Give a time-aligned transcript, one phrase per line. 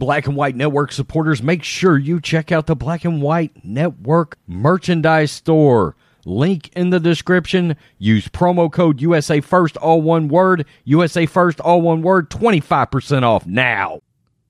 [0.00, 4.38] Black and White Network supporters, make sure you check out the Black and White Network
[4.46, 5.94] merchandise store.
[6.24, 7.76] Link in the description.
[7.98, 10.64] Use promo code USA First, all one word.
[10.84, 12.30] USA First, all one word.
[12.30, 14.00] 25% off now.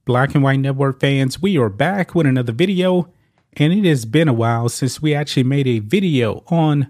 [0.04, 3.12] Black and White Network fans, we are back with another video.
[3.54, 6.88] And it has been a while since we actually made a video on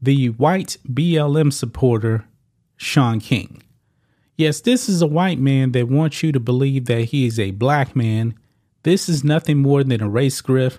[0.00, 2.26] the white BLM supporter,
[2.76, 3.62] Shaun King.
[4.38, 7.50] Yes, this is a white man that wants you to believe that he is a
[7.50, 8.38] black man.
[8.84, 10.78] This is nothing more than a race grift.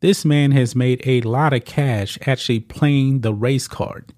[0.00, 4.12] This man has made a lot of cash actually playing the race card.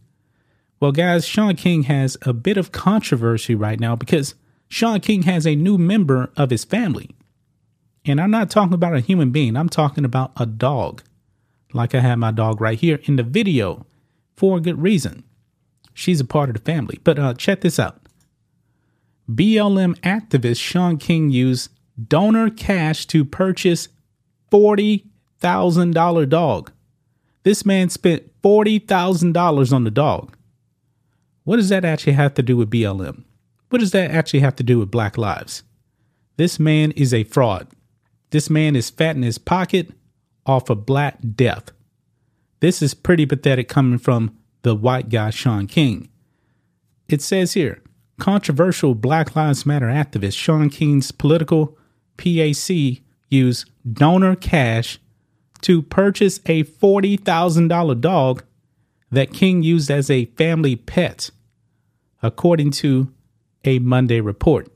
[0.80, 4.34] Well, guys, Shaun King has a bit of controversy right now because
[4.66, 7.10] Shaun King has a new member of his family.
[8.04, 11.04] And I'm not talking about a human being, I'm talking about a dog.
[11.72, 13.86] Like I have my dog right here in the video
[14.34, 15.22] for a good reason.
[15.94, 16.98] She's a part of the family.
[17.04, 18.00] But uh, check this out.
[19.34, 21.70] BLM activist Shaun King used
[22.08, 23.88] donor cash to purchase
[24.50, 26.72] $40,000 dog.
[27.42, 30.36] This man spent $40,000 on the dog.
[31.44, 33.24] What does that actually have to do with BLM?
[33.68, 35.62] What does that actually have to do with Black Lives?
[36.36, 37.68] This man is a fraud.
[38.30, 39.92] This man is fat in his pocket
[40.44, 41.70] off of Black death.
[42.60, 46.08] This is pretty pathetic coming from the white guy, Shaun King.
[47.08, 47.82] It says here
[48.20, 51.76] controversial Black Lives Matter activist Shaun King's political
[52.16, 55.00] PAC used donor cash
[55.62, 58.44] to purchase a $40,000 dog
[59.10, 61.30] that King used as a family pet,
[62.22, 63.12] according to
[63.64, 64.68] a Monday report.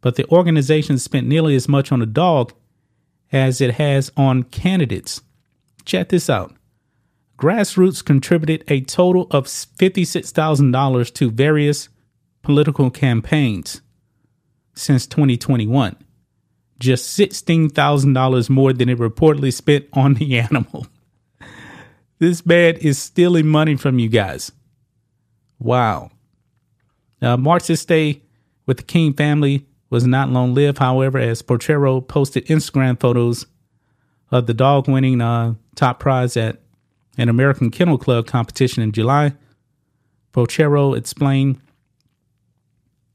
[0.00, 2.52] but the organization spent nearly as much on a dog
[3.32, 5.20] as it has on candidates.
[5.84, 6.54] Check this out.
[7.38, 11.88] Grassroots contributed a total of $56,000 to various
[12.42, 13.80] political campaigns
[14.74, 15.96] since 2021.
[16.78, 20.86] Just $16,000 more than it reportedly spent on the animal.
[22.18, 24.52] this man is stealing money from you guys.
[25.58, 26.10] Wow.
[27.20, 28.22] Now, Martz's stay
[28.66, 33.46] with the King family was not long lived, however, as Porchero posted Instagram photos
[34.30, 36.60] of the dog winning uh, top prize at
[37.18, 39.34] an American Kennel Club competition in July.
[40.32, 41.60] Porchero explained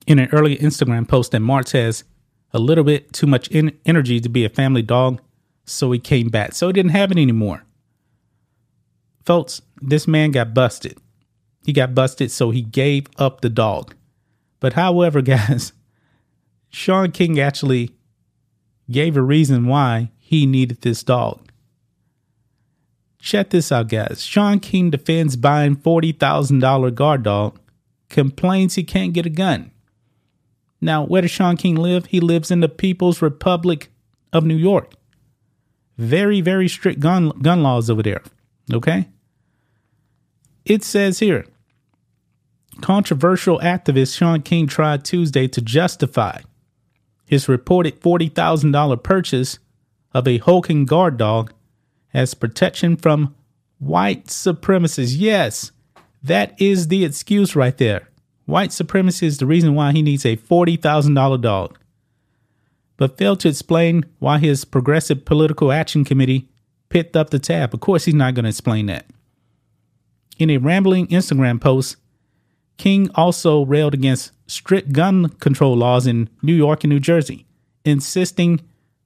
[0.05, 2.03] in an earlier Instagram post that Martz has
[2.51, 5.21] a little bit too much in- energy to be a family dog,
[5.65, 6.53] so he came back.
[6.53, 7.63] So he didn't have it anymore.
[9.25, 10.97] Folks, this man got busted.
[11.65, 13.95] He got busted, so he gave up the dog.
[14.59, 15.73] But however, guys,
[16.75, 17.91] Shaun King actually
[18.91, 21.39] gave a reason why he needed this dog.
[23.17, 24.25] Check this out, guys.
[24.25, 27.57] Shaun King defends buying $40,000 guard dog,
[28.09, 29.71] complains he can't get a gun.
[30.81, 32.07] Now, where does Shaun King live?
[32.07, 33.87] He lives in the People's Republic
[34.33, 34.91] of New York.
[35.97, 38.21] Very, very strict gun, gun laws over there.
[38.73, 39.07] Okay?
[40.65, 41.45] It says here
[42.81, 46.41] controversial activist Shaun King tried Tuesday to justify
[47.25, 49.59] his reported $40,000 purchase
[50.13, 51.53] of a hulking guard dog
[52.13, 53.35] as protection from
[53.79, 55.15] white supremacists.
[55.17, 55.71] Yes,
[56.23, 58.09] that is the excuse right there.
[58.45, 61.77] White supremacy is the reason why he needs a $40,000 dog.
[62.97, 66.47] But failed to explain why his Progressive Political Action Committee
[66.89, 67.73] picked up the tab.
[67.73, 69.07] Of course, he's not going to explain that.
[70.37, 71.97] In a rambling Instagram post,
[72.77, 77.45] King also railed against strict gun control laws in New York and New Jersey,
[77.83, 78.61] insisting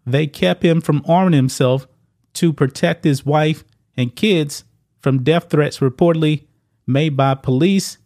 [0.05, 1.87] they kept him from arming himself
[2.33, 3.63] to protect his wife
[3.95, 4.63] and kids
[5.01, 6.45] from death threats reportedly
[6.85, 7.97] made by police,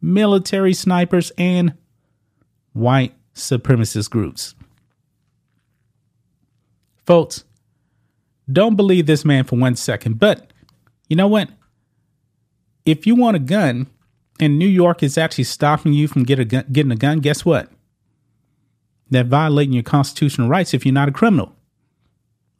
[0.00, 1.74] military snipers, and
[2.72, 4.54] white supremacist groups.
[7.06, 7.44] Folks,
[8.50, 10.52] don't believe this man for one second, but
[11.08, 11.50] you know what?
[12.84, 13.86] If you want a gun
[14.40, 17.44] and New York is actually stopping you from get a gun, getting a gun, guess
[17.44, 17.70] what?
[19.10, 21.54] They're violating your constitutional rights if you're not a criminal.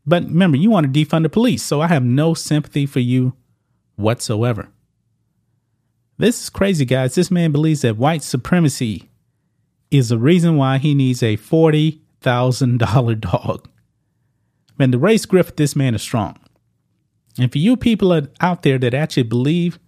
[0.07, 3.35] But remember, you want to defund the police, so I have no sympathy for you
[3.97, 4.71] whatsoever.
[6.17, 7.15] This is crazy, guys.
[7.15, 9.09] This man believes that white supremacy
[9.91, 13.69] is the reason why he needs a $40,000 dog.
[14.79, 16.39] Man, the race grip this man is strong.
[17.39, 19.79] And for you people out there that actually believe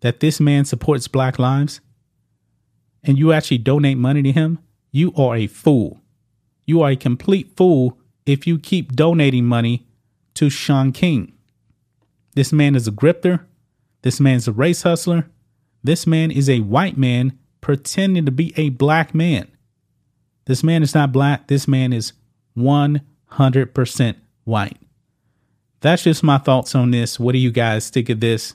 [0.00, 1.80] that this man supports black lives
[3.02, 4.58] and you actually donate money to him,
[4.90, 6.00] you are a fool.
[6.64, 9.86] You are a complete fool if you keep donating money
[10.34, 11.32] to Shaun King.
[12.34, 13.44] This man is a grifter.
[14.02, 15.28] This man's a race hustler.
[15.82, 19.48] This man is a white man pretending to be a black man.
[20.46, 21.46] This man is not black.
[21.46, 22.12] This man is
[22.56, 24.78] 100% white.
[25.80, 27.20] That's just my thoughts on this.
[27.20, 28.54] What do you guys think of this?